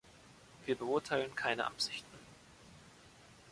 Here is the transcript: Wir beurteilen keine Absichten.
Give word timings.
Wir 0.65 0.73
beurteilen 0.73 1.35
keine 1.35 1.67
Absichten. 1.67 2.17